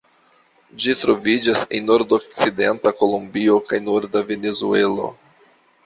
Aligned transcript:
Ĝi 0.85 0.95
troviĝas 1.01 1.61
en 1.79 1.85
nordokcidenta 1.91 2.95
Kolombio 3.03 3.61
kaj 3.71 3.85
norda 3.93 4.27
Venezuelo. 4.35 5.17